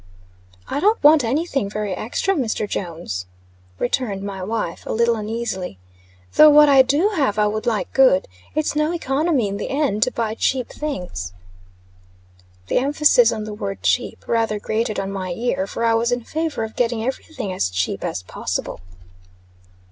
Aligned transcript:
"I 0.67 0.79
don't 0.79 1.03
want 1.03 1.23
any 1.23 1.45
thing 1.45 1.69
very 1.69 1.93
extra, 1.93 2.33
Mr. 2.33 2.67
Jones," 2.67 3.27
returned 3.77 4.23
my 4.23 4.41
wife, 4.43 4.83
a 4.87 4.91
little 4.91 5.15
uneasily. 5.15 5.77
"Though 6.33 6.49
what 6.49 6.67
I 6.67 6.81
do 6.81 7.09
have, 7.09 7.37
I 7.37 7.45
would 7.45 7.67
like 7.67 7.93
good. 7.93 8.27
It's 8.55 8.75
no 8.75 8.93
economy, 8.93 9.47
in 9.47 9.57
the 9.57 9.69
end, 9.69 10.01
to 10.01 10.11
buy 10.11 10.33
cheap 10.33 10.69
things." 10.69 11.33
The 12.65 12.79
emphasis 12.79 13.31
on 13.31 13.43
the 13.43 13.53
word 13.53 13.83
cheap, 13.83 14.27
rather 14.27 14.57
grated 14.59 14.99
on 14.99 15.11
my 15.11 15.33
ear; 15.33 15.67
for 15.67 15.85
I 15.85 15.93
was 15.93 16.11
in 16.11 16.23
favor 16.23 16.63
of 16.63 16.75
getting 16.75 17.03
every 17.05 17.25
thing 17.25 17.53
as 17.53 17.69
cheap 17.69 18.03
as 18.03 18.23
possible. 18.23 18.81